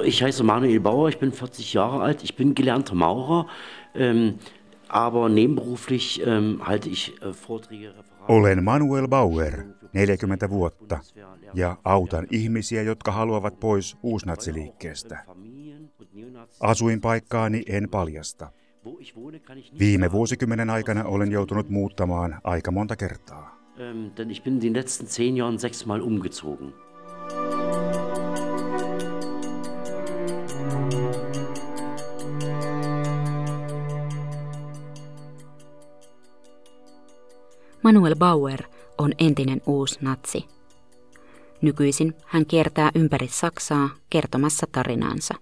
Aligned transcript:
Also 0.00 0.08
ich 0.08 0.22
heiße 0.22 0.44
Manuel 0.44 0.80
Bauer, 0.80 1.10
ich 1.10 1.18
bin 1.18 1.30
40 1.30 1.74
Jahre 1.74 2.02
alt, 2.02 2.24
ich 2.24 2.34
bin 2.34 2.54
gelernter 2.54 2.94
Maurer, 2.94 3.46
ähm, 3.94 4.38
aber 4.88 5.28
nebenberuflich 5.28 6.22
ähm, 6.26 6.62
halte 6.64 6.88
ich 6.88 7.20
äh, 7.20 7.34
Vorträge, 7.34 7.88
Referate. 7.88 8.32
Olen 8.32 8.64
Manuel 8.64 9.08
Bauer, 9.08 9.52
40 9.92 10.48
vuotta, 10.48 11.00
ja 11.52 11.76
autan 11.84 12.26
ihmisiä, 12.30 12.82
jotka 12.82 13.12
haluavat 13.12 13.60
pois 13.60 13.96
uusnatsiliikkeestä. 14.02 15.24
Asuinpaikkaani 16.60 17.62
en 17.66 17.88
paljasta. 17.90 18.50
Viime 19.78 20.12
vuosikymmenen 20.12 20.70
aikana 20.70 21.04
olen 21.04 21.32
joutunut 21.32 21.68
muuttamaan 21.68 22.40
aika 22.44 22.70
monta 22.70 22.96
kertaa. 22.96 23.60
Ähm, 23.78 24.14
denn 24.16 24.30
ich 24.30 24.42
bin 24.42 24.54
in 24.54 24.60
den 24.60 24.74
letzten 24.74 25.06
zehn 25.06 25.36
Jahren 25.36 25.58
sechsmal 25.58 26.00
umgezogen. 26.00 26.72
Manuel 37.90 38.16
Bauer 38.16 38.62
on 38.98 39.12
entinen 39.18 39.62
uusi 39.66 39.98
natsi. 40.00 40.48
Nykyisin 41.62 42.14
hän 42.26 42.46
kiertää 42.46 42.90
ympäri 42.94 43.28
Saksaa 43.28 43.88
kertomassa 44.10 44.66
tarinaansa. 44.72 45.34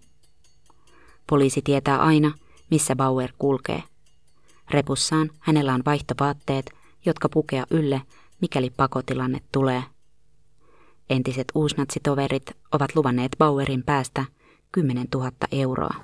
Poliisi 1.30 1.62
tietää 1.62 1.98
aina, 1.98 2.32
missä 2.70 2.96
Bauer 2.96 3.32
kulkee. 3.38 3.82
Repussaan 4.70 5.30
hänellä 5.38 5.74
on 5.74 5.82
vaihtovaatteet, 5.86 6.70
jotka 7.06 7.28
pukea 7.28 7.66
ylle, 7.70 8.02
mikäli 8.40 8.70
pakotilanne 8.70 9.40
tulee. 9.52 9.82
Entiset 11.10 11.46
uusnatsitoverit 11.54 12.50
ovat 12.72 12.94
luvanneet 12.94 13.32
Bauerin 13.38 13.82
päästä 13.82 14.24
10 14.72 15.06
000 15.14 15.32
euroa. 15.52 15.94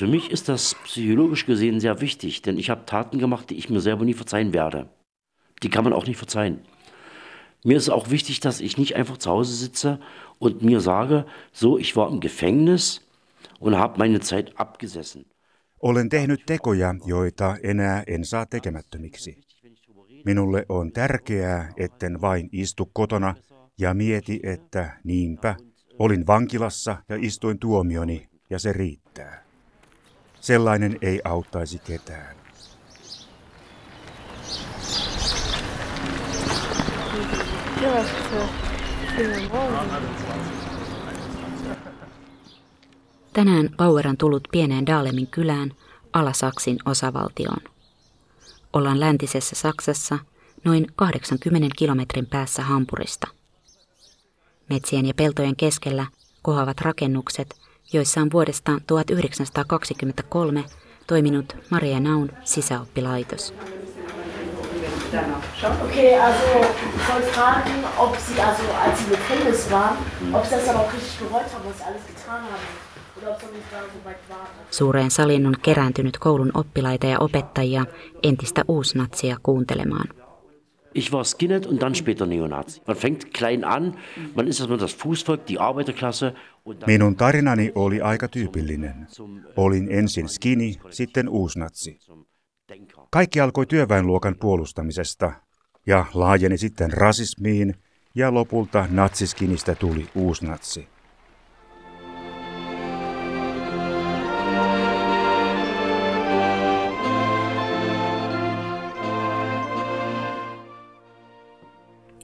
Für 0.00 0.06
mich 0.06 0.30
ist 0.30 0.48
das 0.48 0.76
psychologisch 0.84 1.44
gesehen 1.44 1.78
sehr 1.78 2.00
wichtig, 2.00 2.40
denn 2.40 2.56
ich 2.58 2.70
habe 2.70 2.86
Taten 2.86 3.18
gemacht, 3.18 3.50
die 3.50 3.58
ich 3.58 3.68
mir 3.68 3.82
selber 3.82 4.06
nie 4.06 4.14
verzeihen 4.14 4.54
werde. 4.54 4.88
Die 5.62 5.68
kann 5.68 5.84
man 5.84 5.92
auch 5.92 6.06
nicht 6.06 6.16
verzeihen. 6.16 6.60
Mir 7.64 7.76
ist 7.76 7.90
auch 7.90 8.08
wichtig, 8.08 8.40
dass 8.40 8.62
ich 8.62 8.78
nicht 8.78 8.96
einfach 8.96 9.18
zu 9.18 9.30
Hause 9.30 9.54
sitze 9.54 10.00
und 10.38 10.62
mir 10.62 10.80
sage, 10.80 11.26
so, 11.52 11.76
ich 11.76 11.96
war 11.96 12.08
im 12.08 12.20
Gefängnis 12.20 13.02
und 13.58 13.76
habe 13.76 13.98
meine 13.98 14.20
Zeit 14.20 14.58
abgesessen. 14.58 15.26
Olen 15.82 16.08
tehnyt 16.08 16.46
tekoja, 16.46 16.94
joita 17.06 17.56
enää 17.62 18.04
en 18.06 18.24
saa 18.24 18.46
tekemättömiksi. 18.46 19.36
Minulle 20.24 20.64
on 20.68 20.92
tärkeää, 20.92 21.72
etten 21.76 22.20
vain 22.20 22.48
istu 22.52 22.90
kotona 22.92 23.34
ja 23.78 23.94
mieti, 23.94 24.40
että 24.42 25.00
niinpä, 25.04 25.56
olin 25.98 26.26
vankilassa 26.26 26.96
ja 27.08 27.16
istuin 27.20 27.58
tuomioni 27.58 28.28
ja 28.50 28.58
se 28.58 28.72
riittää. 28.72 29.49
Sellainen 30.40 30.98
ei 31.02 31.20
auttaisi 31.24 31.78
ketään. 31.78 32.36
Tänään 43.32 43.68
Bauer 43.76 44.08
on 44.08 44.16
tullut 44.16 44.48
pieneen 44.52 44.86
Daalemin 44.86 45.26
kylään 45.26 45.72
Alasaksin 46.12 46.78
osavaltioon. 46.84 47.62
Ollaan 48.72 49.00
läntisessä 49.00 49.56
Saksassa 49.56 50.18
noin 50.64 50.86
80 50.96 51.68
kilometrin 51.76 52.26
päässä 52.26 52.62
Hampurista. 52.62 53.28
Metsien 54.70 55.06
ja 55.06 55.14
peltojen 55.14 55.56
keskellä 55.56 56.06
kohavat 56.42 56.80
rakennukset, 56.80 57.60
joissa 57.92 58.20
on 58.20 58.30
vuodesta 58.32 58.72
1923 58.86 60.64
toiminut 61.06 61.56
Maria 61.70 62.00
Naun 62.00 62.30
sisäoppilaitos. 62.44 63.54
Okay, 65.84 66.14
also 66.20 66.44
ich 66.96 67.08
wollte 67.12 67.26
fragen, 67.32 67.84
ob 67.98 68.16
Sie, 68.16 68.40
also 68.40 68.62
als 68.84 68.98
Sie 68.98 69.04
im 69.04 69.10
Gefängnis 69.10 69.70
waren, 69.70 69.96
ob 70.32 70.44
Sie 70.44 70.54
das 70.54 70.66
dann 70.66 70.76
auch 70.76 70.92
richtig 70.92 71.18
bereut 71.18 71.52
haben, 71.52 71.64
was 71.68 71.78
Sie 71.78 71.84
alles 71.84 72.06
getan 72.06 72.42
haben. 72.42 72.66
Oder 73.16 73.30
ob 73.30 73.40
Sie 73.40 73.46
nicht 73.46 73.72
da 73.72 73.78
so 73.80 74.04
weit 74.04 74.18
waren. 74.28 74.46
Suureen 74.70 75.10
saliin 75.10 75.46
on 75.46 75.56
kerääntynyt 75.62 76.18
koulun 76.18 76.50
oppilaita 76.54 77.06
ja 77.06 77.18
opettajia 77.18 77.84
entistä 78.22 78.62
uusnatsia 78.68 79.36
kuuntelemaan. 79.42 80.19
Ich 80.94 81.12
war 81.12 81.24
Skinhead 81.24 81.66
und 81.66 81.82
dann 81.82 81.94
später 81.94 82.26
Neonazi. 82.26 82.80
Man 82.86 82.96
fängt 82.96 83.34
klein 83.34 83.64
an, 83.64 83.96
man 84.34 84.48
ist 84.48 84.60
erstmal 84.60 84.78
das 84.78 84.92
Fußvolk, 84.92 85.46
die 85.46 85.58
Arbeiterklasse. 85.58 86.34
Minun 86.86 87.16
tarinani 87.16 87.72
oli 87.74 88.00
aika 88.00 88.28
tyypillinen. 88.28 89.06
Olin 89.56 89.88
ensin 89.90 90.28
skini, 90.28 90.80
sitten 90.90 91.28
uusnatsi. 91.28 91.98
Kaikki 93.10 93.40
alkoi 93.40 93.66
työväenluokan 93.66 94.36
puolustamisesta 94.40 95.32
ja 95.86 96.06
laajeni 96.14 96.58
sitten 96.58 96.92
rasismiin 96.92 97.74
ja 98.14 98.34
lopulta 98.34 98.86
natsiskinistä 98.90 99.74
tuli 99.74 100.08
uusnatsi. 100.14 100.88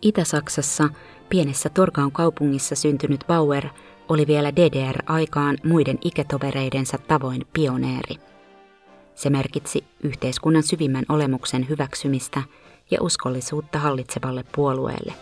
Itä-Saksassa 0.07 0.89
pienessä 1.29 1.69
Torgaun 1.69 2.13
kaupungissa 2.13 2.75
syntynyt 2.75 3.25
Bauer 3.27 3.65
oli 4.09 4.27
vielä 4.27 4.53
DDR-aikaan 4.57 5.59
muiden 5.65 5.99
ikätovereidensa 6.05 6.99
tavoin 6.99 7.47
pioneeri. 7.53 8.15
Se 9.15 9.31
merkitsi 9.31 9.85
yhteiskunnan 10.03 10.63
syvimmän 10.63 11.05
olemuksen 11.09 11.69
hyväksymistä 11.69 12.43
ja 12.91 12.99
uskollisuutta 13.03 13.79
hallitsevalle 13.79 14.45
puolueelle. 14.57 15.13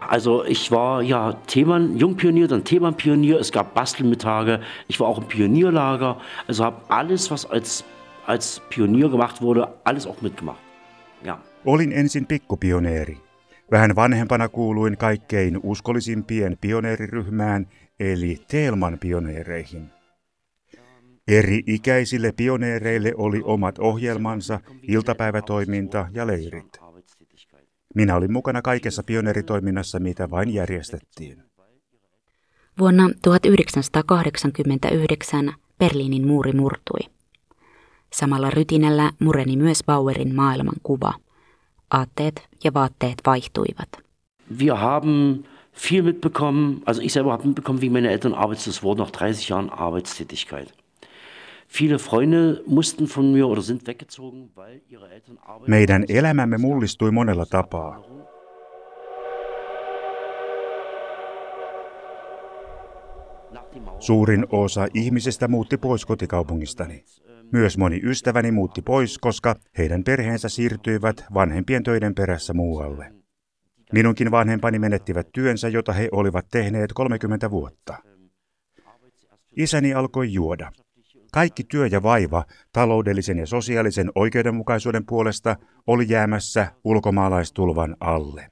Also 0.00 0.44
ich 0.46 0.72
war 0.72 1.02
ja 1.02 1.32
Themann, 1.46 2.00
Jungpionier, 2.00 2.48
dann 2.48 2.64
Themenpionier, 2.64 3.40
es 3.40 3.52
gab 3.52 3.74
Bastelmittage, 3.74 4.60
ich 4.88 4.98
war 5.00 5.08
auch 5.08 5.18
im 5.18 5.28
Pionierlager, 5.28 6.16
also 6.48 6.64
habe 6.64 6.76
alles, 6.88 7.30
was 7.30 7.46
als, 7.46 7.84
als 8.26 8.62
Pionier 8.74 9.08
gemacht 9.08 9.42
wurde, 9.42 9.68
alles 9.84 10.06
auch 10.06 10.22
mitgemacht. 10.22 10.60
Ja. 11.24 11.38
Olin 11.64 11.92
ensin 11.92 12.26
pikkupioneeri. 12.26 13.18
Vähän 13.70 13.96
vanhempana 13.96 14.48
kuuluin 14.48 14.96
kaikkein 14.96 15.60
uskollisimpien 15.62 16.56
pioneeriryhmään, 16.60 17.66
eli 18.00 18.40
Teelman 18.48 18.98
pioneereihin. 18.98 19.90
Eri 21.28 21.62
ikäisille 21.66 22.32
pioneereille 22.32 23.12
oli 23.16 23.40
omat 23.44 23.78
ohjelmansa, 23.78 24.60
iltapäivätoiminta 24.82 26.08
ja 26.12 26.26
leirit. 26.26 26.80
Minä 27.94 28.16
olin 28.16 28.32
mukana 28.32 28.62
kaikessa 28.62 29.02
pioneeritoiminnassa, 29.02 30.00
mitä 30.00 30.30
vain 30.30 30.54
järjestettiin. 30.54 31.42
Vuonna 32.78 33.10
1989 33.22 35.54
Berliinin 35.78 36.26
muuri 36.26 36.52
murtui. 36.52 37.00
Samalla 38.12 38.50
rytinällä 38.50 39.10
mureni 39.18 39.56
myös 39.56 39.82
Bauerin 39.86 40.34
maailmankuva. 40.34 41.12
Aatteet 41.90 42.48
ja 42.64 42.74
vaatteet 42.74 43.14
vaihtuivat. 43.26 43.88
Wir 44.58 44.74
haben 44.74 45.44
viel 45.88 46.02
mitbekommen, 46.02 46.82
also 46.86 47.02
ich 47.02 47.12
selber 47.12 47.30
habe 47.30 47.46
mitbekommen, 47.46 47.80
wie 47.80 47.90
meine 47.90 48.10
Eltern 48.10 48.34
arbeitslos 48.34 48.82
wurden 48.82 49.00
nach 49.00 49.12
30 49.12 49.48
Jahren 49.48 49.70
Arbeitstätigkeit. 49.70 50.72
Viele 51.68 51.98
Freunde 51.98 52.62
mussten 52.66 53.06
von 53.06 53.32
mir 53.32 53.46
oder 53.46 53.62
sind 53.62 53.86
weggezogen, 53.86 54.50
weil 54.56 54.80
ihre 54.88 55.08
Eltern 55.10 55.38
arbeiten. 55.38 55.70
Meidän 55.70 56.04
elämämme 56.08 56.58
mullistui 56.58 57.10
monella 57.10 57.46
tapaa. 57.46 58.02
Suurin 63.98 64.46
osa 64.50 64.86
ihmisistä 64.94 65.48
muutti 65.48 65.76
pois 65.76 66.06
kotikaupungistani. 66.06 67.04
Myös 67.52 67.78
moni 67.78 68.00
ystäväni 68.04 68.52
muutti 68.52 68.82
pois, 68.82 69.18
koska 69.18 69.56
heidän 69.78 70.04
perheensä 70.04 70.48
siirtyivät 70.48 71.24
vanhempien 71.34 71.82
töiden 71.82 72.14
perässä 72.14 72.54
muualle. 72.54 73.12
Minunkin 73.92 74.30
vanhempani 74.30 74.78
menettivät 74.78 75.28
työnsä, 75.32 75.68
jota 75.68 75.92
he 75.92 76.08
olivat 76.12 76.46
tehneet 76.50 76.92
30 76.92 77.50
vuotta. 77.50 77.96
Isäni 79.56 79.94
alkoi 79.94 80.32
juoda. 80.32 80.72
Kaikki 81.32 81.64
työ 81.64 81.86
ja 81.86 82.02
vaiva 82.02 82.44
taloudellisen 82.72 83.38
ja 83.38 83.46
sosiaalisen 83.46 84.10
oikeudenmukaisuuden 84.14 85.06
puolesta 85.06 85.56
oli 85.86 86.06
jäämässä 86.08 86.72
ulkomaalaistulvan 86.84 87.96
alle. 88.00 88.50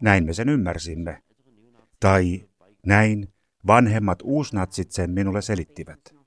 Näin 0.00 0.24
me 0.24 0.32
sen 0.32 0.48
ymmärsimme. 0.48 1.22
Tai 2.00 2.48
näin 2.86 3.28
vanhemmat 3.66 4.18
uusnatsit 4.22 4.92
sen 4.92 5.10
minulle 5.10 5.42
selittivät. 5.42 6.21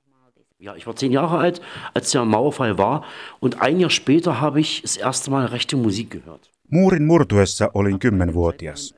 Ja, 0.58 0.74
ich 0.74 0.86
war 0.86 0.96
zehn 0.96 1.12
Jahre 1.12 1.38
alt, 1.38 1.60
als 1.92 2.10
der 2.12 2.24
Mauerfall 2.24 2.78
war 2.78 3.04
und 3.40 3.60
ein 3.60 3.78
Jahr 3.78 3.90
später 3.90 4.40
habe 4.40 4.58
ich 4.60 4.80
das 4.82 4.96
erste 4.96 5.30
Mal 5.30 5.46
rechte 5.46 5.76
Musik 5.76 6.10
gehört. 6.10 6.50
Muurin 6.70 7.04
murtuessa 7.04 7.70
olin 7.74 7.98
kymmenvuotias. 7.98 8.94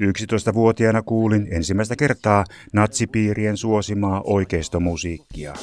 11-vuotiaana 0.00 1.02
kuulin 1.02 1.48
ensimmäistä 1.50 1.96
kertaa 1.96 2.44
natsipiirien 2.72 3.56
suosimaa 3.56 4.22
oikeistomusiikkia. 4.24 5.54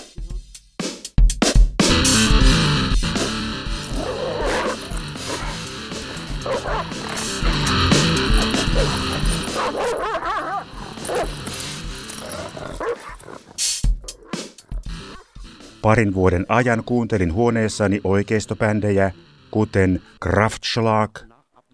Parin 15.86 16.14
vuoden 16.14 16.46
ajan 16.50 16.84
kuuntelin 16.86 17.34
huoneessani 17.34 18.02
oikeistopändejä, 18.04 19.12
kuten 19.52 20.02
Kraftschlag, 20.22 21.20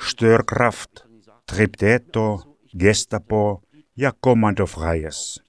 Störkraft, 0.09 0.91
Tripteto, 1.51 2.57
Gestapo 2.79 3.61
ja 3.97 4.13
Commando 4.23 4.65
Freies. 4.65 5.43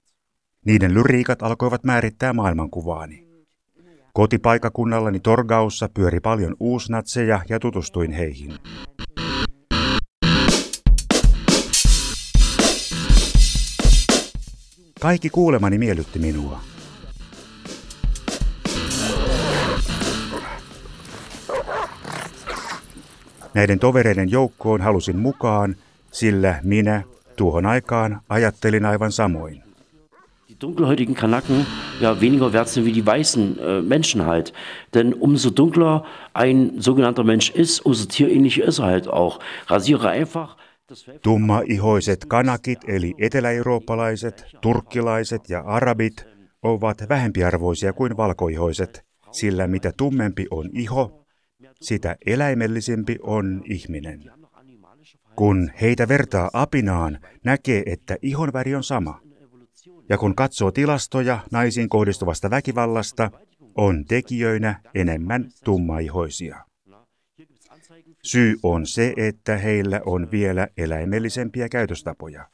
Niiden 0.67 0.95
lyriikat 0.95 1.43
alkoivat 1.43 1.85
määrittää 1.85 2.33
maailmankuvaani. 2.33 3.27
Kotipaikakunnallani 4.13 5.21
Torgaussa 5.21 5.89
pyöri 5.95 6.21
paljon 6.21 6.57
uusnatseja 6.61 7.41
ja 7.49 7.61
tutustuin 7.61 8.13
heihin. 8.13 8.55
Kaikki 15.01 15.31
kuulemani 15.31 15.79
miellytti 15.79 16.19
minua. 16.19 16.72
Näiden 23.55 23.79
tovereiden 23.79 24.31
joukkoon 24.31 24.81
halusin 24.81 25.19
mukaan, 25.19 25.77
sillä 26.13 26.61
minä 26.63 27.03
tuohon 27.37 27.67
aikaan 27.67 28.21
ajattelin 28.29 28.85
aivan 28.85 29.13
samoin. 29.13 29.63
Die 30.49 30.57
dunkelhäutigen 30.61 31.15
Kanaken 31.15 31.67
ja 32.01 32.21
weniger 32.21 32.53
wert 32.53 32.69
sind 32.69 32.87
wie 32.87 32.95
die 32.95 33.07
weißen 33.07 33.57
äh, 33.59 33.83
Menschen 33.83 34.27
halt. 34.27 34.53
Denn 34.95 35.15
umso 35.21 35.51
dunkler 35.57 36.03
ein 36.35 36.71
sogenannter 36.79 37.25
Mensch 37.25 37.51
ist, 37.55 37.87
umso 37.87 38.07
tierähnlicher 38.07 38.65
ist 38.65 38.79
er 38.79 38.87
halt 38.87 39.09
auch. 39.09 39.39
Rasiere 39.71 40.09
einfach 40.11 40.57
Tumma-ihoiset 41.23 42.25
kanakit 42.29 42.79
eli 42.87 43.15
etelä-eurooppalaiset, 43.19 44.45
turkkilaiset 44.61 45.49
ja 45.49 45.61
arabit 45.61 46.27
ovat 46.63 47.09
vähempiarvoisia 47.09 47.93
kuin 47.93 48.17
valkoihoiset, 48.17 49.05
sillä 49.31 49.67
mitä 49.67 49.93
tummempi 49.97 50.47
on 50.51 50.71
iho, 50.73 51.22
sitä 51.83 52.17
eläimellisempi 52.27 53.19
on 53.23 53.63
ihminen. 53.65 54.23
Kun 55.37 55.71
heitä 55.81 56.09
vertaa 56.09 56.51
apinaan, 56.53 57.19
näkee, 57.45 57.83
että 57.87 58.17
ihon 58.23 58.53
väri 58.53 58.75
on 58.75 58.85
sama. 58.85 59.21
Ja 60.09 60.19
kun 60.19 60.35
katsoo 60.35 60.71
tilastoja 60.71 61.39
naisiin 61.53 61.89
kohdistuvasta 61.89 62.51
väkivallasta, 62.51 63.31
on 63.75 64.05
tekijöinä 64.05 64.81
enemmän 64.95 65.51
tummaihoisia. 65.65 66.65
Syy 68.23 68.57
on 68.63 68.87
se, 68.87 69.15
että 69.17 69.57
heillä 69.57 70.01
on 70.07 70.31
vielä 70.31 70.69
eläimellisempiä 70.77 71.69
käytöstapoja. 71.69 72.49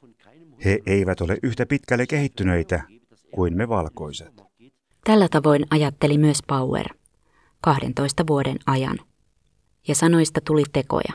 He 0.64 0.78
eivät 0.86 1.20
ole 1.20 1.38
yhtä 1.42 1.66
pitkälle 1.66 2.06
kehittyneitä 2.06 2.82
kuin 3.34 3.56
me 3.56 3.69
valkoiset. 3.69 4.42
Tällä 5.04 5.28
tavoin 5.30 5.66
ajatteli 5.70 6.19
myös 6.19 6.38
Power 6.46 6.86
12 7.60 8.26
vuoden 8.26 8.56
ajan 8.66 8.98
ja 9.88 9.94
sanoista 9.94 10.40
tuli 10.40 10.62
tekoja. 10.73 11.12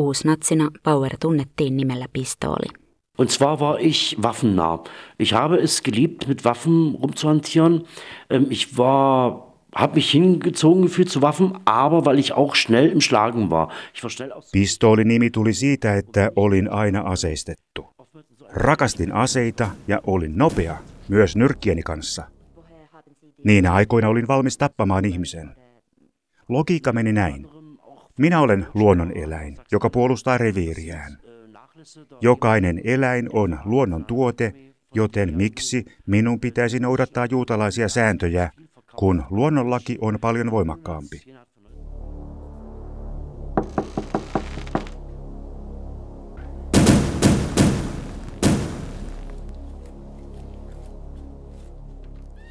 Uusnatsina 0.00 0.70
Bauer 0.82 1.16
tunnettiin 1.20 1.76
nimellä 1.76 2.06
Pistooli. 2.12 2.86
Und 3.18 3.30
zwar 3.30 3.60
war 3.60 3.80
ich 3.80 4.16
waffennah. 4.22 4.80
Ich 5.18 5.32
habe 5.32 5.56
es 5.62 5.82
geliebt, 5.82 6.28
mit 6.28 6.44
Waffen 6.44 6.98
rumzuhantieren. 7.02 7.84
Ähm, 8.30 8.46
ich 8.50 8.76
war 8.76 9.46
habe 9.76 9.94
mich 9.94 10.10
hingezogen 10.10 10.82
gefühlt 10.82 11.10
zu 11.10 11.22
Waffen, 11.22 11.52
aber 11.64 12.04
weil 12.04 12.18
ich 12.18 12.32
auch 12.32 12.54
schnell 12.54 12.88
im 12.88 13.00
Schlagen 13.00 13.50
war. 13.50 13.68
Ich 13.94 14.02
war 14.02 14.10
schnell 14.10 14.32
aus 14.32 14.50
Pistoolinimi 14.50 15.30
tuli 15.30 15.52
siitä, 15.52 15.94
että 15.94 16.30
olin 16.36 16.72
aina 16.72 17.00
aseistettu. 17.00 17.86
Rakastin 18.48 19.12
aseita 19.12 19.70
ja 19.88 20.00
olin 20.06 20.38
nopea, 20.38 20.76
myös 21.08 21.36
nyrkkieni 21.36 21.82
kanssa. 21.82 22.24
Niinä 23.44 23.72
aikoina 23.72 24.08
olin 24.08 24.28
valmis 24.28 24.58
tappamaan 24.58 25.04
ihmisen. 25.04 25.56
Logiikka 26.48 26.92
meni 26.92 27.12
näin. 27.12 27.46
Minä 28.18 28.40
olen 28.40 28.66
luonnoneläin, 28.74 29.56
joka 29.72 29.90
puolustaa 29.90 30.38
reviiriään. 30.38 31.18
Jokainen 32.20 32.80
eläin 32.84 33.28
on 33.32 33.58
luonnon 33.64 34.04
tuote, 34.04 34.52
joten 34.94 35.36
miksi 35.36 35.84
minun 36.06 36.40
pitäisi 36.40 36.80
noudattaa 36.80 37.26
juutalaisia 37.30 37.88
sääntöjä, 37.88 38.50
kun 38.96 39.24
luonnonlaki 39.30 39.98
on 40.00 40.18
paljon 40.20 40.50
voimakkaampi? 40.50 41.22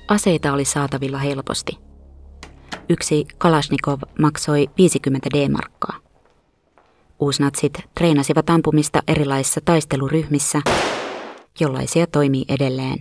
Aseita 0.07 0.53
oli 0.53 0.65
saatavilla 0.65 1.17
helposti. 1.17 1.77
Yksi 2.89 3.25
Kalashnikov 3.37 3.99
maksoi 4.19 4.69
50 4.77 5.29
D-markkaa. 5.33 5.99
Uusnatsit 7.19 7.73
treenasivat 7.97 8.49
ampumista 8.49 9.03
erilaisissa 9.07 9.61
taisteluryhmissä, 9.65 10.61
jollaisia 11.59 12.07
toimii 12.07 12.45
edelleen. 12.49 12.99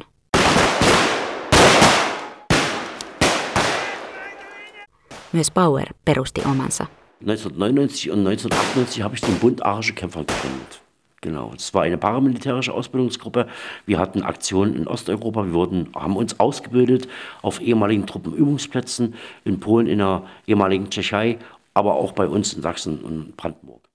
Myös 5.33 5.51
Bauer 5.51 5.87
perusti 6.05 6.41
omansa. 6.51 6.87
1999 7.25 8.13
und 8.13 8.23
1998 8.23 9.03
habe 9.03 9.15
ich 9.15 9.23
den 9.23 9.41
Bund 9.41 9.59
Arische 9.65 9.93
Kämpfer 9.93 10.25
gegründet. 10.25 10.84
Genau, 11.25 11.55
es 11.57 11.73
war 11.73 11.85
eine 11.85 11.97
paramilitärische 11.97 12.75
Ausbildungsgruppe. 12.75 13.47
Wir 13.87 13.99
hatten 13.99 14.23
Aktionen 14.23 14.77
in 14.77 14.87
Osteuropa. 14.87 15.47
Wir 15.47 15.55
wurden, 15.55 15.89
haben 15.95 16.17
uns 16.17 16.39
ausgebildet 16.39 17.09
auf 17.41 17.63
ehemaligen 17.63 18.07
Truppenübungsplätzen 18.07 19.15
in 19.47 19.59
Polen, 19.59 19.87
in 19.87 19.99
der 19.99 20.23
ehemaligen 20.47 20.91
Tschechei, 20.91 21.39
aber 21.73 21.95
auch 21.95 22.13
bei 22.13 22.27
uns 22.27 22.53
in 22.53 22.61
Sachsen 22.61 22.99
und 23.03 23.37
Brandenburg. 23.39 23.89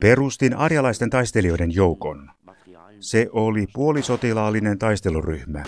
Perustin 0.00 0.54
arjalaisten 0.54 1.10
taistelijoiden 1.10 1.70
joukon. 1.70 2.30
Se 3.00 3.28
oli 3.32 3.66
puolisotilaallinen 3.72 4.78
taisteluryhmä. 4.78 5.62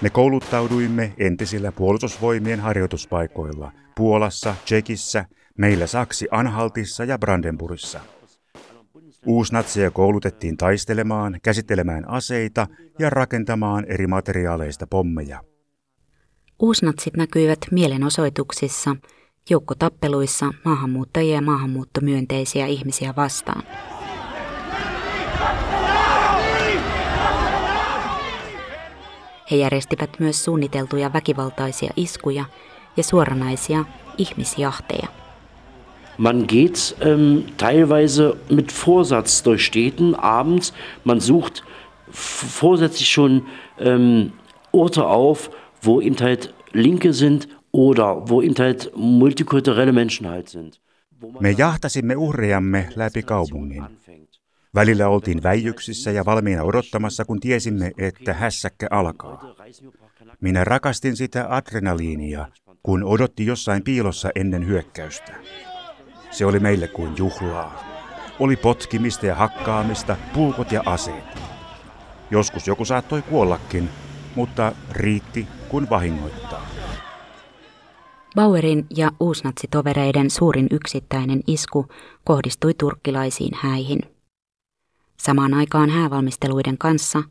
Me 0.00 0.10
kouluttauduimme 0.10 1.12
entisillä 1.18 1.72
puolustusvoimien 1.72 2.60
harjoituspaikoilla 2.60 3.72
Puolassa, 3.94 4.54
Tsekissä, 4.64 5.24
meillä 5.58 5.86
Saksi 5.86 6.28
Anhaltissa 6.30 7.04
ja 7.04 7.18
Brandenburgissa– 7.18 8.00
Uusnatseja 9.26 9.90
koulutettiin 9.90 10.56
taistelemaan, 10.56 11.38
käsittelemään 11.42 12.08
aseita 12.08 12.66
ja 12.98 13.10
rakentamaan 13.10 13.84
eri 13.88 14.06
materiaaleista 14.06 14.86
pommeja. 14.86 15.40
Uusnatsit 16.58 17.16
näkyivät 17.16 17.58
mielenosoituksissa, 17.70 18.96
joukkotappeluissa 19.50 20.52
maahanmuuttajia 20.64 21.34
ja 21.34 21.42
maahanmuuttomyönteisiä 21.42 22.66
ihmisiä 22.66 23.14
vastaan. 23.16 23.62
He 29.50 29.56
järjestivät 29.56 30.10
myös 30.18 30.44
suunniteltuja 30.44 31.12
väkivaltaisia 31.12 31.90
iskuja 31.96 32.44
ja 32.96 33.02
suoranaisia 33.02 33.84
ihmisjahteja. 34.18 35.25
Man 36.18 36.46
geht 36.46 36.96
ähm, 37.00 37.44
teilweise 37.56 38.36
mit 38.48 38.72
Vorsatz 38.72 39.42
durch 39.42 39.66
Städten 39.66 40.14
abends. 40.14 40.72
Man 41.04 41.20
sucht 41.20 41.64
vorsätzlich 42.10 43.08
schon 43.08 43.42
ähm, 43.78 44.32
Orte 44.72 45.06
auf, 45.06 45.50
wo 45.82 46.00
eben 46.00 46.18
halt 46.20 46.54
Linke 46.72 47.12
sind 47.12 47.48
oder 47.72 48.28
wo 48.28 48.42
eben 48.42 48.56
halt 48.58 48.90
multikulturelle 48.96 49.92
Menschen 49.92 50.28
halt 50.28 50.48
sind. 50.48 50.80
Me 51.40 51.50
jahtasimme 51.50 52.16
uhriamme 52.16 52.88
läpi 52.96 53.22
kaupungin. 53.22 53.84
Välillä 54.74 55.08
oltiin 55.08 55.42
väijyksissä 55.42 56.10
ja 56.10 56.24
valmiina 56.24 56.62
odottamassa, 56.62 57.24
kun 57.24 57.40
tiesimme, 57.40 57.92
että 57.98 58.34
hässäkkä 58.34 58.86
alkaa. 58.90 59.54
Minä 60.40 60.64
rakastin 60.64 61.16
sitä 61.16 61.46
adrenaliinia, 61.56 62.48
kun 62.82 63.04
odotti 63.04 63.46
jossain 63.46 63.82
piilossa 63.84 64.30
ennen 64.34 64.66
hyökkäystä. 64.66 65.32
Se 66.36 66.46
oli 66.46 66.58
meille 66.58 66.88
kuin 66.88 67.16
juhlaa. 67.16 67.84
Oli 68.38 68.56
potkimista 68.56 69.26
ja 69.26 69.34
hakkaamista, 69.34 70.16
pulkot 70.34 70.72
ja 70.72 70.82
aseet. 70.86 71.24
Joskus 72.30 72.66
joku 72.66 72.84
saattoi 72.84 73.22
kuollakin, 73.22 73.88
mutta 74.34 74.72
riitti, 74.90 75.46
kuin 75.68 75.90
vahingoittaa. 75.90 76.66
Bauerin 78.34 78.86
ja 78.96 79.10
uusnatsitovereiden 79.20 80.30
suurin 80.30 80.66
yksittäinen 80.70 81.40
isku 81.46 81.86
kohdistui 82.24 82.74
turkkilaisiin 82.74 83.52
häihin. 83.54 84.00
Samaan 85.18 85.54
aikaan 85.54 85.90
häävalmisteluiden 85.90 86.78
kanssa 86.78 87.22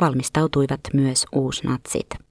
valmistautuivat 0.00 0.80
myös 0.92 1.26
uusnatsit. 1.32 2.25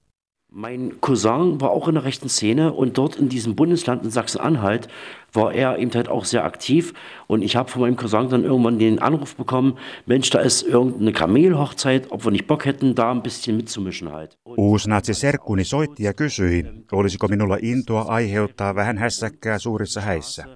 Mein 0.58 1.02
Cousin 1.02 1.60
war 1.60 1.68
auch 1.68 1.86
in 1.86 1.96
der 1.96 2.04
rechten 2.04 2.30
Szene 2.30 2.72
und 2.72 2.96
dort 2.96 3.16
in 3.16 3.28
diesem 3.28 3.54
Bundesland 3.54 4.04
in 4.04 4.10
Sachsen-Anhalt 4.10 4.88
war 5.34 5.52
er 5.52 5.78
eben 5.78 5.92
halt 5.92 6.08
auch 6.08 6.24
sehr 6.24 6.46
aktiv. 6.46 6.94
Und 7.26 7.42
ich 7.42 7.56
habe 7.56 7.70
von 7.70 7.82
meinem 7.82 7.96
Cousin 7.96 8.30
dann 8.30 8.42
irgendwann 8.42 8.78
den 8.78 8.98
Anruf 8.98 9.36
bekommen, 9.36 9.76
Mensch, 10.06 10.30
da 10.30 10.38
ist 10.38 10.62
irgendeine 10.62 11.12
Kamelhochzeit, 11.12 12.10
ob 12.10 12.24
wir 12.24 12.30
nicht 12.30 12.46
Bock 12.46 12.64
hätten, 12.64 12.94
da 12.94 13.10
ein 13.10 13.22
bisschen 13.22 13.58
mitzumischen 13.58 14.10
halt. 14.10 14.38
Uusnatsi 14.46 15.14
serkkuni 15.14 15.64
soitti 15.64 16.04
ja 16.04 16.14
kysyi, 16.14 16.64
olisiko 16.92 17.28
minulla 17.28 17.58
intoa 17.60 18.06
aiheuttaa 18.08 18.74
vähän 18.74 18.98
hässäkkää 18.98 19.58
suurissa 19.58 20.00
häissä. 20.00 20.46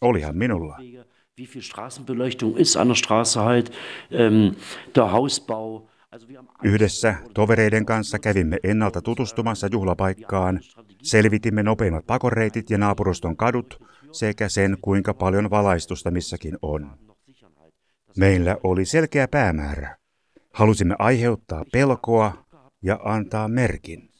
Olihan 0.00 0.36
minulla. 0.36 0.78
Wie 1.36 1.46
viel 1.46 1.62
Straßenbeleuchtung 1.62 2.56
ist 2.56 2.76
an 2.76 2.88
der 2.88 2.96
Straße 2.96 3.40
halt, 3.40 3.70
ähm, 4.10 4.56
der 4.96 5.12
Hausbau. 5.12 5.87
Yhdessä 6.62 7.14
tovereiden 7.34 7.86
kanssa 7.86 8.18
kävimme 8.18 8.58
ennalta 8.62 9.02
tutustumassa 9.02 9.68
juhlapaikkaan, 9.72 10.60
selvitimme 11.02 11.62
nopeimmat 11.62 12.06
pakoreitit 12.06 12.70
ja 12.70 12.78
naapuruston 12.78 13.36
kadut 13.36 13.84
sekä 14.12 14.48
sen, 14.48 14.76
kuinka 14.80 15.14
paljon 15.14 15.50
valaistusta 15.50 16.10
missäkin 16.10 16.58
on. 16.62 16.98
Meillä 18.16 18.56
oli 18.62 18.84
selkeä 18.84 19.28
päämäärä. 19.28 19.96
Halusimme 20.52 20.96
aiheuttaa 20.98 21.64
pelkoa 21.72 22.44
ja 22.82 23.00
antaa 23.04 23.48
merkin. 23.48 24.10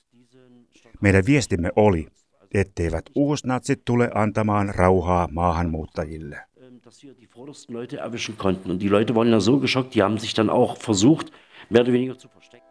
Meidän 1.00 1.26
viestimme 1.26 1.70
oli, 1.76 2.08
etteivät 2.54 3.04
uusnatsit 3.14 3.82
tule 3.84 4.10
antamaan 4.14 4.74
rauhaa 4.74 5.28
maahanmuuttajille. 5.32 6.48
dass 6.84 7.02
wir 7.02 7.12
die 7.12 7.26
vordersten 7.26 7.74
Leute 7.74 7.98
erwischen 7.98 8.38
konnten. 8.38 8.70
Und 8.70 8.78
die 8.80 8.88
Leute 8.88 9.14
waren 9.14 9.30
ja 9.30 9.40
so 9.40 9.58
geschockt, 9.58 9.94
die 9.94 10.02
haben 10.02 10.16
sich 10.18 10.32
dann 10.32 10.48
auch 10.48 10.78
versucht, 10.78 11.30
mehr 11.70 11.82
oder 11.82 11.92
weniger 11.92 12.18
zu 12.18 12.28
verstecken. 12.28 12.68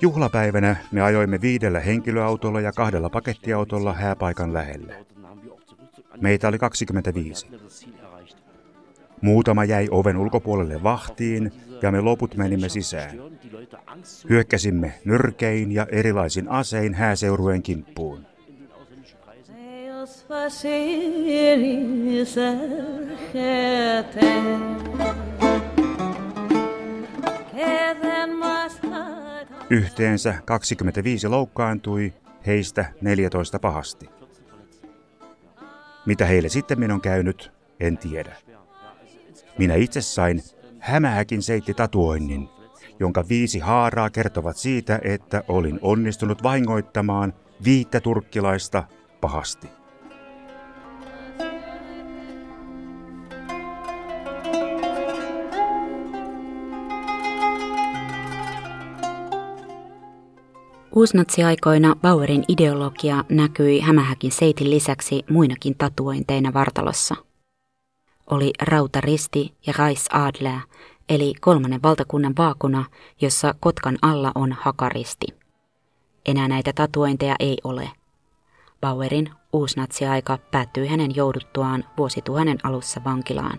Juhlapäivänä 0.00 0.76
me 0.92 1.02
ajoimme 1.02 1.40
viidellä 1.40 1.80
henkilöautolla 1.80 2.60
ja 2.60 2.72
kahdella 2.72 3.10
pakettiautolla 3.10 3.92
hääpaikan 3.92 4.54
lähelle. 4.54 5.06
Meitä 6.20 6.48
oli 6.48 6.58
25. 6.58 7.46
Muutama 9.20 9.64
jäi 9.64 9.88
oven 9.90 10.16
ulkopuolelle 10.16 10.82
vahtiin 10.82 11.52
ja 11.82 11.92
me 11.92 12.00
loput 12.00 12.36
menimme 12.36 12.68
sisään. 12.68 13.18
Hyökkäsimme 14.28 14.94
nyrkein 15.04 15.72
ja 15.72 15.86
erilaisin 15.90 16.48
asein 16.48 16.94
hääseurueen 16.94 17.62
kimppuun. 17.62 18.31
Yhteensä 29.70 30.34
25 30.44 31.28
loukkaantui, 31.28 32.12
heistä 32.46 32.84
14 33.00 33.58
pahasti. 33.58 34.08
Mitä 36.06 36.26
heille 36.26 36.48
sitten 36.48 36.90
on 36.90 37.00
käynyt, 37.00 37.52
en 37.80 37.98
tiedä. 37.98 38.36
Minä 39.58 39.74
itse 39.74 40.00
sain 40.00 40.42
hämähäkin 40.78 41.42
seitti 41.42 41.74
tatuoinnin, 41.74 42.48
jonka 43.00 43.24
viisi 43.28 43.58
haaraa 43.58 44.10
kertovat 44.10 44.56
siitä, 44.56 45.00
että 45.02 45.44
olin 45.48 45.78
onnistunut 45.82 46.42
vahingoittamaan 46.42 47.34
viittä 47.64 48.00
turkkilaista 48.00 48.84
pahasti. 49.20 49.81
Uusnatsiaikoina 60.94 61.96
Bauerin 61.96 62.44
ideologia 62.48 63.24
näkyi 63.28 63.80
hämähäkin 63.80 64.32
seitin 64.32 64.70
lisäksi 64.70 65.22
muinakin 65.30 65.74
tatuointeina 65.78 66.52
vartalossa. 66.52 67.16
Oli 68.30 68.52
rautaristi 68.62 69.54
ja 69.66 69.72
Adler, 70.12 70.58
eli 71.08 71.34
kolmannen 71.40 71.82
valtakunnan 71.82 72.34
vaakuna, 72.38 72.84
jossa 73.20 73.54
Kotkan 73.60 73.98
alla 74.02 74.32
on 74.34 74.52
hakaristi. 74.52 75.26
Enää 76.26 76.48
näitä 76.48 76.72
tatuointeja 76.72 77.36
ei 77.40 77.58
ole. 77.64 77.90
Bauerin 78.80 79.30
uusnatsiaika 79.52 80.38
päättyi 80.50 80.86
hänen 80.86 81.16
jouduttuaan 81.16 81.84
vuosituhannen 81.98 82.58
alussa 82.62 83.04
vankilaan. 83.04 83.58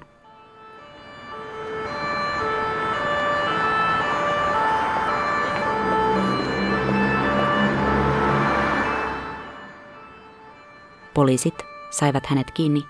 Poliisit 11.24 11.54
saivat 11.90 12.26
hänet 12.26 12.52
kiinni 12.52 12.82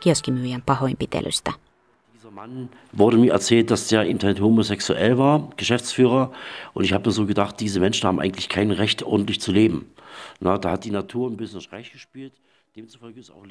kioskimyyjän 0.00 0.62
pahoinpitelystä. 0.66 1.52
Mann 2.30 2.70
wurde 2.98 3.16
mir 3.16 3.32
erzählt, 3.32 3.70
dass 3.70 3.90
der 3.90 4.02
Internet 4.02 4.40
homosexuell 4.40 5.18
war, 5.18 5.40
Geschäftsführer. 5.56 6.30
Und 6.74 6.84
ich 6.84 6.92
habe 6.92 7.08
mir 7.08 7.12
so 7.12 7.26
gedacht, 7.26 7.60
diese 7.60 7.80
Menschen 7.80 8.06
haben 8.06 8.20
eigentlich 8.20 8.48
kein 8.48 8.70
Recht, 8.70 9.02
ordentlich 9.02 9.40
zu 9.40 9.52
leben. 9.52 9.84
Na, 10.40 10.58
da 10.58 10.70
hat 10.70 10.84
die 10.84 10.90
Natur 10.90 11.30
ein 11.30 11.36
bisschen 11.36 11.60
Streich 11.60 11.92
gespielt. 11.92 12.32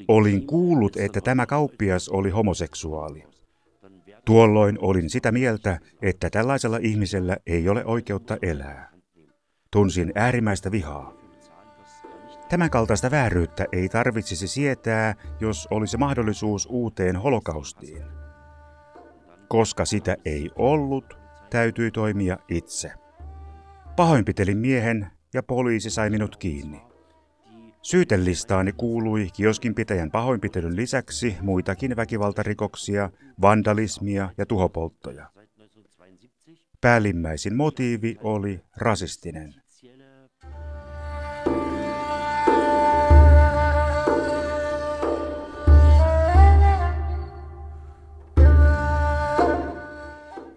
Olin 0.08 0.46
kuullut, 0.46 0.96
että 0.96 1.20
tämä 1.20 1.46
kauppias 1.46 2.08
oli 2.08 2.30
homoseksuaali. 2.30 3.24
Tuolloin 4.24 4.78
olin 4.80 5.10
sitä 5.10 5.32
mieltä, 5.32 5.78
että 6.02 6.30
tällaisella 6.30 6.78
ihmisellä 6.82 7.36
ei 7.46 7.68
ole 7.68 7.84
oikeutta 7.84 8.36
elää. 8.42 8.90
Tunsin 9.70 10.12
äärimmäistä 10.14 10.70
vihaa. 10.70 11.21
Tämän 12.52 12.70
kaltaista 12.70 13.10
vääryyttä 13.10 13.66
ei 13.72 13.88
tarvitsisi 13.88 14.48
sietää, 14.48 15.14
jos 15.40 15.68
olisi 15.70 15.96
mahdollisuus 15.96 16.68
uuteen 16.70 17.16
holokaustiin. 17.16 18.02
Koska 19.48 19.84
sitä 19.84 20.16
ei 20.24 20.50
ollut, 20.56 21.18
täytyi 21.50 21.90
toimia 21.90 22.38
itse. 22.48 22.92
Pahoinpitelin 23.96 24.58
miehen 24.58 25.06
ja 25.34 25.42
poliisi 25.42 25.90
sai 25.90 26.10
minut 26.10 26.36
kiinni. 26.36 26.80
Syytelistaani 27.82 28.72
kuului 28.72 29.28
kioskinpitäjän 29.36 30.10
pahoinpitelyn 30.10 30.76
lisäksi 30.76 31.36
muitakin 31.40 31.96
väkivaltarikoksia, 31.96 33.10
vandalismia 33.40 34.30
ja 34.38 34.46
tuhopolttoja. 34.46 35.30
Päällimmäisin 36.80 37.56
motiivi 37.56 38.16
oli 38.22 38.60
rasistinen. 38.76 39.61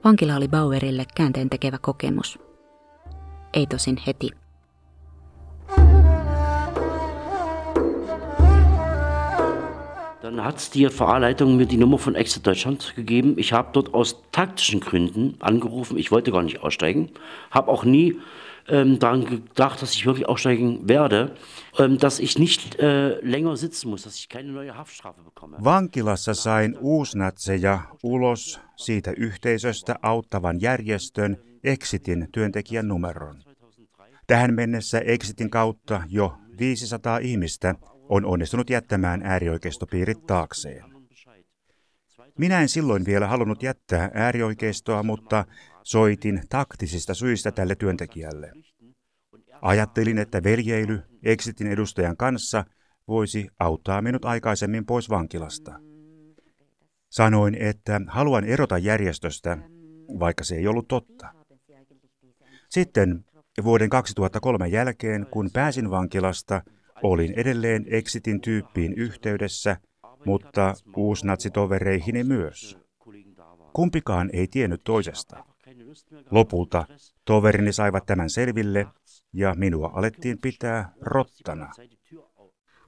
Vankila 0.05 0.35
oli 0.35 0.47
Bauerille 0.47 1.05
käänteen 1.15 1.49
tekevä 1.49 1.77
kokemus. 1.81 2.39
Ei 3.53 3.65
tosin 3.65 3.97
heti. 4.07 4.29
Dann 10.21 10.43
hat 10.43 10.71
die 10.73 10.83
JVA-Leitung 10.83 11.57
mir 11.57 11.69
die 11.69 11.77
Nummer 11.77 11.97
von 11.97 12.15
Exit 12.15 12.45
Deutschland 12.45 12.93
gegeben. 12.95 13.33
Ich 13.37 13.53
habe 13.53 13.69
dort 13.73 13.93
aus 13.93 14.21
taktischen 14.31 14.79
Gründen 14.79 15.35
angerufen. 15.39 15.97
Ich 15.97 16.11
wollte 16.11 16.31
gar 16.31 16.43
nicht 16.43 16.63
aussteigen. 16.63 17.09
Habe 17.51 17.71
auch 17.71 17.83
nie 17.83 18.19
ähm, 18.71 18.99
daran 18.99 19.25
gedacht, 19.25 19.81
dass 19.81 19.93
ich 19.93 20.05
wirklich 20.05 20.27
aussteigen 20.27 20.87
werde, 20.87 21.35
ähm, 21.79 21.97
dass 21.97 22.19
ich 22.19 22.39
nicht 22.39 22.79
äh, 22.79 23.19
länger 23.21 23.55
sitzen 23.57 23.89
muss, 23.89 24.03
dass 24.03 24.15
ich 24.15 24.29
keine 24.29 24.51
neue 24.51 24.75
Haftstrafe 24.77 25.21
bekomme. 25.21 25.57
Vankilassa 25.63 26.33
sain 26.33 26.77
uusnatseja 26.77 27.79
ulos 28.03 28.59
siitä 28.75 29.13
yhteisöstä 29.17 29.95
auttavan 30.01 30.61
järjestön 30.61 31.37
Exitin 31.63 32.27
työntekijän 32.31 32.87
numeron. 32.87 33.43
Tähän 34.27 34.53
mennessä 34.53 34.99
Exitin 34.99 35.49
kautta 35.49 36.01
jo 36.09 36.37
500 36.59 37.17
ihmistä 37.17 37.75
on 38.09 38.25
onnistunut 38.25 38.69
jättämään 38.69 39.21
äärioikeistopiirit 39.23 40.25
taakseen. 40.27 40.83
Minä 42.37 42.61
en 42.61 42.69
silloin 42.69 43.05
vielä 43.05 43.27
halunnut 43.27 43.63
jättää 43.63 44.11
äärioikeistoa, 44.13 45.03
mutta 45.03 45.45
Soitin 45.85 46.41
taktisista 46.49 47.13
syistä 47.13 47.51
tälle 47.51 47.75
työntekijälle. 47.75 48.51
Ajattelin, 49.61 50.17
että 50.17 50.43
veljeily 50.43 51.01
Exitin 51.23 51.67
edustajan 51.67 52.17
kanssa 52.17 52.65
voisi 53.07 53.47
auttaa 53.59 54.01
minut 54.01 54.25
aikaisemmin 54.25 54.85
pois 54.85 55.09
vankilasta. 55.09 55.79
Sanoin, 57.09 57.55
että 57.55 58.01
haluan 58.07 58.43
erota 58.43 58.77
järjestöstä, 58.77 59.57
vaikka 60.19 60.43
se 60.43 60.55
ei 60.55 60.67
ollut 60.67 60.87
totta. 60.87 61.33
Sitten 62.69 63.25
vuoden 63.63 63.89
2003 63.89 64.67
jälkeen, 64.67 65.25
kun 65.31 65.49
pääsin 65.53 65.89
vankilasta, 65.89 66.61
olin 67.03 67.33
edelleen 67.39 67.85
Exitin 67.87 68.41
tyyppiin 68.41 68.93
yhteydessä, 68.93 69.77
mutta 70.25 70.73
uusnatsitovereihini 70.95 72.23
myös. 72.23 72.77
Kumpikaan 73.73 74.29
ei 74.33 74.47
tiennyt 74.47 74.81
toisesta. 74.83 75.54
Lopulta 76.31 76.85
toverini 77.25 77.73
saivat 77.73 78.05
tämän 78.05 78.29
selville 78.29 78.87
ja 79.33 79.53
minua 79.57 79.91
alettiin 79.93 80.37
pitää 80.41 80.93
rottana. 81.01 81.69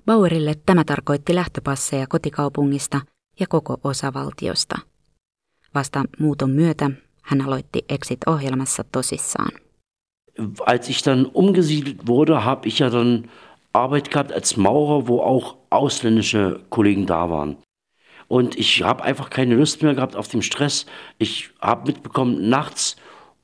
Bauerille 0.06 0.56
tämä 0.66 0.84
tarkoitti 0.84 1.36
lähtöpasseja 1.36 2.08
kotikaupungista 2.08 3.02
ja 3.40 3.48
koko 3.50 3.78
osavaltiosta. 3.84 4.76
Vasta 5.76 6.04
muuton 6.20 6.50
myötä 6.50 6.92
hän 7.22 7.42
aloitti 7.42 7.86
Exit-ohjelmassa 7.90 8.84
tosissaan. 8.92 9.52
Als 10.66 10.90
ich 10.90 11.04
dann 11.06 11.32
umgesiedelt 11.36 12.08
wurde, 12.08 12.40
habe 12.40 12.68
ich 12.68 12.80
ja 12.80 12.92
dann 12.92 13.30
Arbeit 13.74 14.10
gehabt 14.10 14.32
als 14.32 14.58
Maurer, 14.58 15.08
wo 15.08 15.22
auch 15.22 15.58
ausländische 15.70 16.60
Kollegen 16.70 17.08
da 17.08 17.30
waren. 17.30 17.58
Und 18.28 18.58
ich 18.58 18.84
habe 18.84 19.04
einfach 19.04 19.30
keine 19.30 19.56
Lust 19.56 19.84
mehr 19.84 19.96
gehabt 19.96 20.16
auf 20.16 20.28
den 20.28 20.42
Stress. 20.42 20.86
Ich 21.18 21.50
habe 21.62 21.88
mitbekommen, 21.88 22.50
nachts 22.50 22.98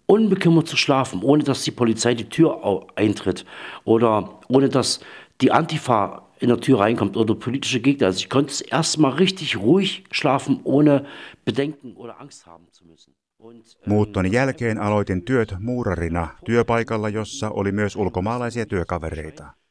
unbekümmert 0.05 0.67
zu 0.67 0.77
schlafen, 0.77 1.21
ohne 1.23 1.43
dass 1.43 1.63
die 1.63 1.71
Polizei 1.71 2.13
die 2.13 2.29
Tür 2.29 2.85
eintritt 2.95 3.45
oder 3.85 4.39
ohne 4.49 4.69
dass 4.69 4.99
die 5.41 5.51
Antifa 5.51 6.27
in 6.39 6.49
der 6.49 6.59
Tür 6.59 6.79
reinkommt 6.79 7.15
oder 7.15 7.35
politische 7.35 7.79
Gegner. 7.79 8.07
Also 8.07 8.19
ich 8.19 8.29
konnte 8.29 8.51
es 8.51 8.61
erstmal 8.61 9.13
richtig 9.13 9.57
ruhig 9.57 10.03
schlafen, 10.11 10.59
ohne 10.65 11.05
Bedenken 11.45 11.95
oder 11.95 12.19
Angst 12.19 12.45
haben 12.45 12.67
zu 12.71 12.85
müssen. 12.85 13.13
Muutton 13.85 14.31
jälkeen 14.31 14.77
aloitin 14.77 15.21
työt 15.21 15.55
muurarina 15.59 16.27
työpaikalla, 16.45 17.09
jossa 17.09 17.49
oli 17.49 17.71
myös 17.71 17.95
ulkomaalaisia 17.95 18.65
työkavereita. 18.65 19.62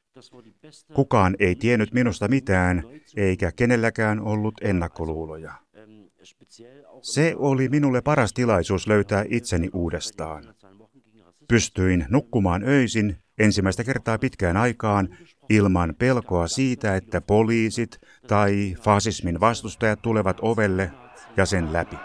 Kukaan 0.95 1.37
ei 1.39 1.55
tiennyt 1.55 1.93
minusta 1.93 2.29
mitään, 2.29 2.83
eikä 3.17 3.53
kenelläkään 3.53 4.21
ollut 4.21 4.55
ennakkoluuloja. 4.61 5.53
Se 7.03 7.35
oli 7.37 7.69
minulle 7.69 8.01
paras 8.01 8.33
tilaisuus 8.33 8.87
löytää 8.87 9.25
itseni 9.29 9.71
uudestaan. 9.75 10.55
Pystyin 11.49 12.07
nukkumaan 12.09 12.63
öisin 12.69 13.17
ensimmäistä 13.39 13.85
kertaa 13.85 14.19
pitkään 14.19 14.57
aikaan 14.57 15.17
ilman 15.51 15.95
pelkoa 15.99 16.47
siitä, 16.47 16.97
että 16.97 17.21
poliisit 17.21 18.01
tai 18.27 18.75
fasismin 18.83 19.41
vastustajat 19.41 20.03
tulevat 20.03 20.37
ovelle 20.43 20.91
ja 21.37 21.47
sen 21.47 21.73
läpi. 21.73 21.97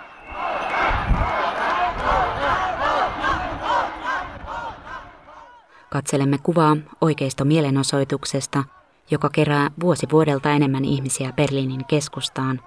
Katselemme 5.90 6.38
kuvaa 6.38 6.78
oikeisto 7.02 7.46
mielenosoituksesta, 7.46 8.64
joka 9.12 9.30
kerää 9.30 9.72
vuosi 9.80 10.08
vuodelta 10.12 10.52
enemmän 10.52 10.86
ihmisiä 10.86 11.34
Berliinin 11.34 11.86
keskustaan 11.86 12.62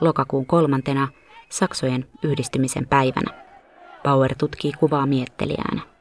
lokakuun 0.00 0.46
kolmantena 0.46 1.08
Saksojen 1.48 2.06
yhdistymisen 2.22 2.86
päivänä. 2.86 3.30
Bauer 4.02 4.34
tutkii 4.38 4.72
kuvaa 4.72 5.06
miettelijänä. 5.06 5.92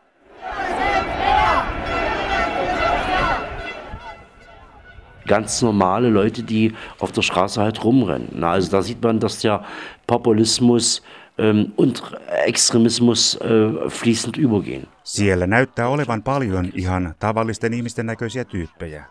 ganz 5.32 5.62
normale 5.62 6.10
Leute, 6.10 6.44
die 6.44 6.74
auf 7.00 7.14
der 7.14 7.22
Straße 7.22 7.62
halt 7.62 7.86
rumrennen. 7.86 8.44
Also 8.44 8.70
da 8.70 8.82
sieht 8.82 9.02
man, 9.02 9.20
dass 9.20 9.40
der 9.40 9.64
Populismus 10.06 11.02
ähm, 11.42 11.74
und 11.78 12.04
Extremismus 12.46 13.40
äh, 13.42 13.90
fließend 13.90 14.38
übergehen. 14.38 14.88
Siellä 15.04 15.48
näyttää 15.48 15.88
olevan 15.88 16.24
paljon 16.24 16.70
ihan 16.76 17.16
tavallisten 17.20 17.74
ihmisten 17.74 18.06
näköisiä 18.06 18.46
tyyppejä. 18.46 19.06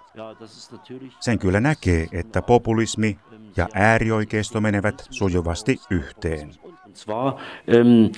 Sen 1.21 1.39
kyllä 1.39 1.61
näkee, 1.61 2.07
että 2.13 2.43
populismi 2.43 3.19
ja 3.57 3.69
äärioikeisto 3.75 4.61
menevät 4.61 5.07
sujuvasti 5.11 5.81
yhteen. 5.91 6.51
Zwar, 6.95 7.39
ähm, 7.69 8.13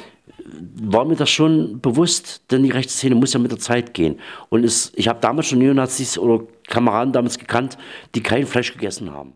war 0.92 1.05
mir 1.05 1.18
das 1.18 1.29
schon 1.29 1.81
bewusst, 1.83 2.42
denn 2.51 2.62
die 2.62 2.72
Rechtsszene 2.72 3.14
muss 3.14 3.35
ja 3.35 3.38
mit 3.38 3.51
der 3.51 3.59
Zeit 3.59 3.92
gehen. 3.94 4.18
Und 4.51 4.64
es, 4.64 4.92
ich 4.96 5.09
habe 5.09 5.20
damals 5.20 5.46
schon 5.48 5.59
Neonazis 5.59 6.18
oder 6.18 6.44
Kameraden 6.68 7.12
damals 7.12 7.38
gekannt, 7.38 7.77
die 8.14 8.22
kein 8.22 8.46
Fleisch 8.46 8.72
gegessen 8.72 9.11
haben. 9.11 9.33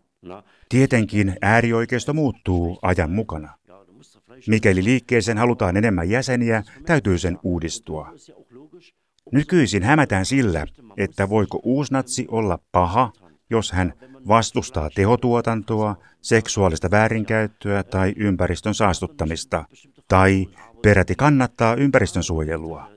Tietenkin 0.68 1.36
äärioikeisto 1.40 2.14
muuttuu 2.14 2.78
ajan 2.82 3.10
mukana. 3.10 3.54
Mikäli 4.46 4.84
liikkeeseen 4.84 5.38
halutaan 5.38 5.76
enemmän 5.76 6.10
jäseniä, 6.10 6.62
täytyy 6.86 7.18
sen 7.18 7.38
uudistua. 7.42 8.12
Nykyisin 9.32 9.82
hämätään 9.82 10.26
sillä, 10.26 10.66
että 10.96 11.28
voiko 11.28 11.60
uusnatsi 11.62 12.26
olla 12.28 12.58
paha, 12.72 13.12
jos 13.50 13.72
hän 13.72 13.92
vastustaa 14.28 14.90
tehotuotantoa, 14.94 15.96
seksuaalista 16.22 16.90
väärinkäyttöä 16.90 17.82
tai 17.82 18.14
ympäristön 18.16 18.74
saastuttamista, 18.74 19.64
tai 20.08 20.46
peräti 20.82 21.14
kannattaa 21.14 21.74
ympäristönsuojelua. 21.74 22.96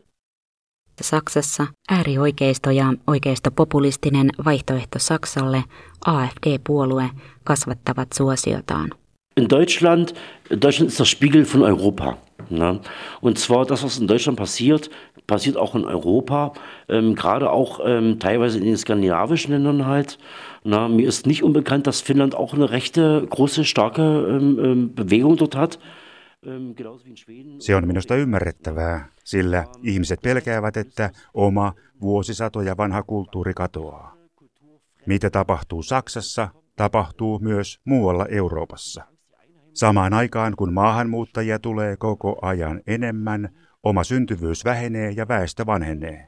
Saksassa 1.01 1.67
äärioikeisto 1.89 2.71
ja 2.71 2.93
oikeistopopulistinen 3.07 4.29
vaihtoehto 4.45 4.99
Saksalle, 4.99 5.63
AFD-puolue, 6.05 7.09
kasvattavat 7.43 8.07
suosiotaan. 8.13 8.89
In 9.39 9.47
Deutschland, 9.47 10.13
Deutschland 10.49 10.91
ist 10.91 10.99
der 10.99 11.05
Spiegel 11.05 11.45
von 11.45 11.61
Europa. 11.63 12.17
Ne? 12.49 12.81
Und 13.21 13.39
zwar 13.39 13.65
das, 13.65 13.85
was 13.85 13.97
in 13.97 14.05
Deutschland 14.05 14.37
passiert, 14.37 14.89
passiert 15.27 15.55
auch 15.55 15.75
in 15.75 15.85
Europa, 15.85 16.51
ähm, 16.89 17.15
gerade 17.15 17.49
auch 17.49 17.79
ähm, 17.85 18.19
teilweise 18.19 18.57
in 18.57 18.65
den 18.65 18.75
skandinavischen 18.75 19.53
Ländern 19.53 19.85
halt. 19.85 20.17
Na, 20.65 20.89
mir 20.89 21.07
ist 21.07 21.25
nicht 21.25 21.41
unbekannt, 21.41 21.87
dass 21.87 22.01
Finnland 22.01 22.35
auch 22.35 22.53
eine 22.53 22.69
rechte, 22.69 23.25
große, 23.29 23.63
starke 23.63 24.01
ähm, 24.01 24.59
ähm 24.61 24.93
Bewegung 24.93 25.37
dort 25.37 25.55
hat. 25.55 25.79
Se 27.59 27.75
on 27.75 27.87
minusta 27.87 28.15
ymmärrettävää, 28.15 29.07
sillä 29.23 29.65
ihmiset 29.83 30.21
pelkäävät, 30.21 30.77
että 30.77 31.11
oma 31.33 31.73
vuosisatoja 32.01 32.77
vanha 32.77 33.03
kulttuuri 33.03 33.53
katoaa. 33.53 34.15
Mitä 35.05 35.29
tapahtuu 35.29 35.83
Saksassa, 35.83 36.49
tapahtuu 36.75 37.39
myös 37.39 37.79
muualla 37.85 38.25
Euroopassa. 38.25 39.18
Samaan 39.79 40.13
aikaan, 40.13 40.55
kun 40.55 40.73
maahanmuuttajia 40.73 41.59
tulee 41.59 41.97
koko 41.97 42.39
ajan 42.41 42.81
enemmän, 42.87 43.49
oma 43.83 44.03
syntyvyys 44.03 44.65
vähenee 44.65 45.11
ja 45.11 45.27
väestö 45.27 45.65
vanhenee. 45.65 46.25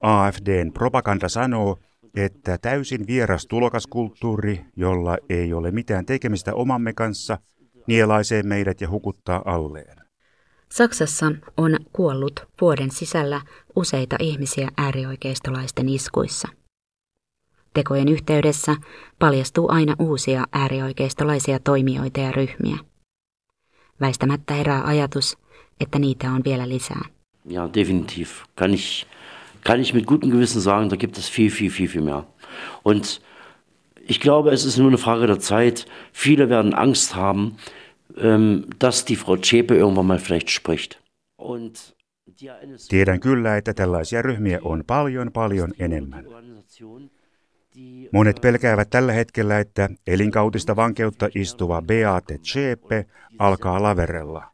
AFDn 0.00 0.72
propaganda 0.72 1.28
sanoo, 1.28 1.78
että 2.16 2.58
täysin 2.58 3.06
vieras 3.06 3.46
tulokaskulttuuri, 3.46 4.64
jolla 4.76 5.18
ei 5.28 5.52
ole 5.52 5.70
mitään 5.70 6.06
tekemistä 6.06 6.54
omamme 6.54 6.92
kanssa, 6.92 7.38
nielaisee 7.86 8.42
meidät 8.42 8.80
ja 8.80 8.90
hukuttaa 8.90 9.42
alleen. 9.44 9.96
Saksassa 10.72 11.32
on 11.56 11.76
kuollut 11.92 12.48
vuoden 12.60 12.90
sisällä 12.90 13.40
useita 13.76 14.16
ihmisiä 14.20 14.68
äärioikeistolaisten 14.76 15.88
iskuissa. 15.88 16.48
Tekojen 17.76 18.08
yhteydessä 18.08 18.76
paljastuu 19.18 19.68
aina 19.70 19.94
uusia 19.98 20.44
äärioikeistolaisia 20.52 21.58
toimijoita 21.58 22.20
ja 22.20 22.32
ryhmiä. 22.32 22.78
Väistämättä 24.00 24.54
herää 24.54 24.84
ajatus, 24.84 25.38
että 25.80 25.98
niitä 25.98 26.30
on 26.32 26.42
vielä 26.44 26.68
lisää. 26.68 27.04
Ja, 27.48 27.68
definitiv. 27.74 28.28
Kann 28.58 28.74
ich, 28.74 29.06
kann 29.66 29.80
ich 29.80 29.94
mit 29.94 30.04
gutem 30.06 30.30
Gewissen 30.30 30.62
sagen, 30.62 30.90
da 30.90 30.96
gibt 30.96 31.18
es 31.18 31.38
viel, 31.38 31.50
viel, 31.60 31.70
viel, 31.78 31.88
viel 31.88 32.02
mehr. 32.02 32.22
Und 32.84 33.22
ich 34.08 34.20
glaube, 34.20 34.52
es 34.52 34.64
ist 34.64 34.78
nur 34.78 34.88
eine 34.88 34.98
Frage 34.98 35.26
der 35.26 35.38
Zeit. 35.38 35.86
Viele 36.24 36.48
werden 36.48 36.74
Angst 36.74 37.14
haben, 37.14 37.56
ähm, 38.16 38.64
dass 38.78 39.04
die 39.04 39.16
Frau 39.16 39.36
Zschäpe 39.36 39.74
irgendwann 39.74 40.06
mal 40.06 40.18
vielleicht 40.18 40.50
spricht. 40.50 40.98
Und 41.36 41.96
Tiedän 42.88 43.20
kyllä, 43.20 43.56
että 43.56 43.74
tällaisia 43.74 44.22
ryhmiä 44.22 44.58
on 44.62 44.84
paljon, 44.86 45.32
paljon 45.32 45.72
enemmän. 45.78 46.24
Monet 48.12 48.40
pelkäävät 48.40 48.90
tällä 48.90 49.12
hetkellä, 49.12 49.58
että 49.58 49.88
elinkautista 50.06 50.76
vankeutta 50.76 51.28
istuva 51.34 51.82
Beate 51.82 52.38
Zschäpe 52.38 53.06
alkaa 53.38 53.82
laverella. 53.82 54.52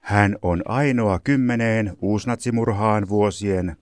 Hän 0.00 0.36
on 0.42 0.62
ainoa 0.64 1.18
kymmeneen 1.24 1.96
uusnatsimurhaan 2.00 3.08
vuosien 3.08 3.76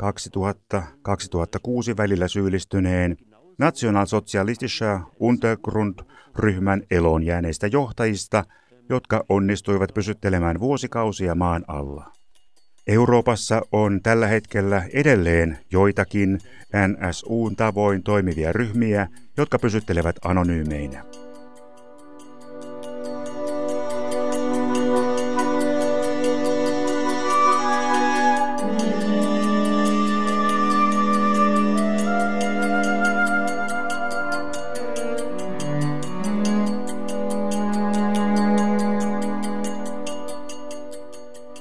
2000-2006 0.74 1.96
välillä 1.96 2.28
syyllistyneen 2.28 3.16
nationalsocialistischer 3.58 4.98
Untergrund-ryhmän 5.20 6.82
eloon 6.90 7.22
jääneistä 7.22 7.66
johtajista, 7.66 8.44
jotka 8.88 9.24
onnistuivat 9.28 9.94
pysyttelemään 9.94 10.60
vuosikausia 10.60 11.34
maan 11.34 11.64
alla. 11.68 12.21
Euroopassa 12.86 13.62
on 13.72 14.00
tällä 14.02 14.26
hetkellä 14.26 14.82
edelleen 14.92 15.58
joitakin 15.72 16.40
NSUn 16.88 17.56
tavoin 17.56 18.02
toimivia 18.02 18.52
ryhmiä, 18.52 19.08
jotka 19.36 19.58
pysyttelevät 19.58 20.16
anonyymeinä. 20.24 21.04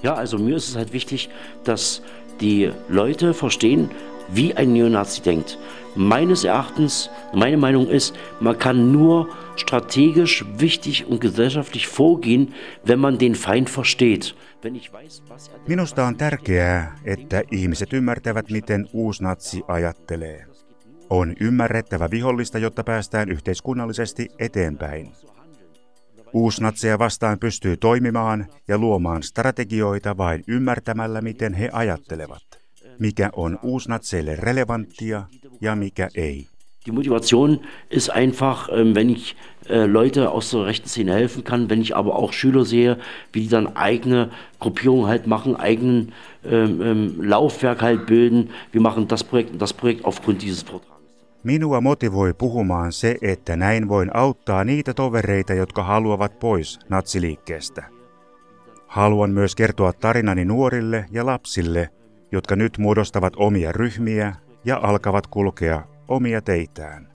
Also 0.03 0.37
mir 0.37 0.55
ist 0.55 0.69
es 0.69 0.75
halt 0.75 0.93
wichtig, 0.93 1.29
dass 1.63 2.01
die 2.39 2.71
Leute 2.89 3.33
verstehen, 3.33 3.89
wie 4.33 4.53
ein 4.55 4.73
Neonazi 4.73 5.21
denkt. 5.21 5.57
Meines 5.95 6.43
Erachtens, 6.43 7.09
meine 7.33 7.57
Meinung 7.57 7.87
ist, 7.87 8.15
man 8.39 8.57
kann 8.57 8.91
nur 8.91 9.27
strategisch 9.57 10.45
wichtig 10.57 11.05
und 11.05 11.19
gesellschaftlich 11.19 11.87
vorgehen, 11.87 12.53
wenn 12.83 12.99
man 12.99 13.17
den 13.17 13.35
Feind 13.35 13.69
versteht. 13.69 14.35
Er 14.63 14.71
Minusta 15.67 16.07
on 16.07 16.15
tärkeää, 16.15 16.99
että 17.05 17.43
ihmiset 17.51 17.93
ymmärtävät, 17.93 18.49
miten 18.49 18.87
uusnatsi 18.93 19.63
ajattelee. 19.67 20.45
On 21.09 21.35
ymmärrettävä 21.39 22.11
vihollista, 22.11 22.57
jotta 22.57 22.83
päästään 22.83 23.29
yhteiskunnallisesti 23.29 24.29
eteenpäin. 24.39 25.11
Uusnatseja 26.33 26.99
vastaan 26.99 27.39
pystyy 27.39 27.77
toimimaan 27.77 28.45
ja 28.67 28.77
luomaan 28.77 29.23
strategioita 29.23 30.17
vain 30.17 30.43
ymmärtämällä, 30.47 31.21
miten 31.21 31.53
he 31.53 31.69
ajattelevat. 31.71 32.43
Mikä 32.99 33.29
on 33.33 33.59
uusnatseille 33.63 34.35
relevanttia 34.35 35.23
ja 35.61 35.75
mikä 35.75 36.09
ei. 36.15 36.47
Die 36.85 36.93
Motivation 36.93 37.59
ist 37.89 38.09
einfach, 38.09 38.69
ähm, 38.69 38.95
wenn 38.95 39.09
ich 39.09 39.35
äh, 39.69 39.85
Leute 39.85 40.31
aus 40.31 40.49
der 40.49 40.65
rechten 40.65 40.89
Szene 40.89 41.13
helfen 41.13 41.43
kann, 41.43 41.69
wenn 41.69 41.81
ich 41.81 41.95
aber 41.95 42.15
auch 42.15 42.33
Schüler 42.33 42.65
sehe, 42.65 42.97
wie 43.33 43.41
die 43.41 43.49
dann 43.49 43.75
eigene 43.75 44.31
Gruppierungen 44.59 45.07
halt 45.07 45.27
machen, 45.27 45.55
eigenen 45.55 46.11
ähm, 46.43 46.81
ähm, 46.81 47.21
Laufwerk 47.21 47.81
halt 47.83 48.07
bilden. 48.07 48.49
Wir 48.71 48.81
machen 48.81 49.07
das 49.07 49.23
Projekt 49.23 49.51
und 49.51 49.61
das 49.61 49.73
Projekt 49.73 50.05
aufgrund 50.05 50.41
dieses 50.41 50.63
Vortrags. 50.63 50.90
Minua 51.43 51.81
motivoi 51.81 52.33
puhumaan 52.33 52.91
se, 52.91 53.15
että 53.21 53.55
näin 53.55 53.89
voin 53.89 54.11
auttaa 54.13 54.63
niitä 54.63 54.93
tovereita, 54.93 55.53
jotka 55.53 55.83
haluavat 55.83 56.39
pois 56.39 56.79
natsiliikkeestä. 56.89 57.83
Haluan 58.87 59.31
myös 59.31 59.55
kertoa 59.55 59.93
tarinani 59.93 60.45
nuorille 60.45 61.05
ja 61.11 61.25
lapsille, 61.25 61.89
jotka 62.31 62.55
nyt 62.55 62.77
muodostavat 62.77 63.33
omia 63.35 63.71
ryhmiä 63.71 64.35
ja 64.65 64.79
alkavat 64.83 65.27
kulkea 65.27 65.83
omia 66.07 66.41
teitään. 66.41 67.10